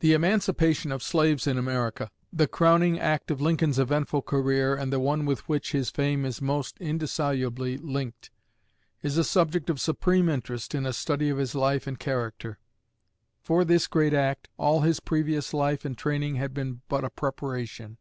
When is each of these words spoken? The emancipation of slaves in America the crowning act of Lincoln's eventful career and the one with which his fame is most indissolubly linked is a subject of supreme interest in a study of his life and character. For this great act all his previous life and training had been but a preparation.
The 0.00 0.12
emancipation 0.12 0.92
of 0.92 1.02
slaves 1.02 1.46
in 1.46 1.56
America 1.56 2.10
the 2.30 2.46
crowning 2.46 2.98
act 3.00 3.30
of 3.30 3.40
Lincoln's 3.40 3.78
eventful 3.78 4.20
career 4.20 4.74
and 4.76 4.92
the 4.92 5.00
one 5.00 5.24
with 5.24 5.48
which 5.48 5.72
his 5.72 5.88
fame 5.88 6.26
is 6.26 6.42
most 6.42 6.76
indissolubly 6.78 7.78
linked 7.78 8.30
is 9.00 9.16
a 9.16 9.24
subject 9.24 9.70
of 9.70 9.80
supreme 9.80 10.28
interest 10.28 10.74
in 10.74 10.84
a 10.84 10.92
study 10.92 11.30
of 11.30 11.38
his 11.38 11.54
life 11.54 11.86
and 11.86 11.98
character. 11.98 12.58
For 13.40 13.64
this 13.64 13.86
great 13.86 14.12
act 14.12 14.48
all 14.58 14.82
his 14.82 15.00
previous 15.00 15.54
life 15.54 15.86
and 15.86 15.96
training 15.96 16.34
had 16.34 16.52
been 16.52 16.82
but 16.90 17.02
a 17.02 17.08
preparation. 17.08 17.96